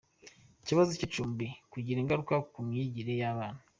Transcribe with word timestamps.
Ikibazo 0.61 0.89
cy’icumbi 0.97 1.45
kigira 1.71 1.99
ingaruka 2.01 2.33
ku 2.51 2.59
myigire 2.67 3.13
y’abana 3.21 3.59